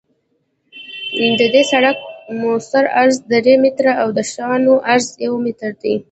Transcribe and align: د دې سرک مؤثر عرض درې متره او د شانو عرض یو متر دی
د 1.39 1.41
دې 1.53 1.61
سرک 1.71 1.97
مؤثر 2.41 2.83
عرض 3.01 3.17
درې 3.33 3.55
متره 3.63 3.93
او 4.01 4.07
د 4.17 4.19
شانو 4.33 4.73
عرض 4.91 5.07
یو 5.25 5.33
متر 5.45 5.71
دی 5.81 5.95